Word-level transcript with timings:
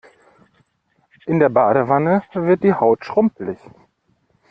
In 1.27 1.39
der 1.39 1.49
Badewanne 1.49 2.23
wird 2.33 2.63
die 2.63 2.73
Haut 2.73 3.05
schrumpelig. 3.05 3.59